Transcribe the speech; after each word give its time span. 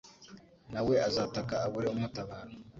na 0.71 0.81
we 0.87 0.95
azataka 1.07 1.53
abure 1.65 1.87
umutabara 1.95 2.51